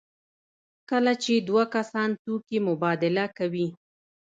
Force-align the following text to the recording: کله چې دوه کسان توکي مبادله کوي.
کله 0.89 1.13
چې 1.23 1.33
دوه 1.47 1.63
کسان 1.75 2.09
توکي 2.23 2.57
مبادله 2.67 3.25
کوي. 3.37 3.67